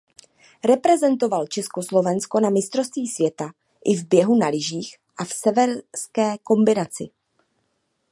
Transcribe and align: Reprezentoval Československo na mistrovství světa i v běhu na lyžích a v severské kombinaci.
Reprezentoval 0.63 1.47
Československo 1.47 2.39
na 2.39 2.49
mistrovství 2.49 3.07
světa 3.07 3.51
i 3.85 3.95
v 3.95 4.07
běhu 4.07 4.35
na 4.35 4.47
lyžích 4.47 4.97
a 5.17 5.25
v 5.25 5.33
severské 5.33 6.37
kombinaci. 6.43 7.09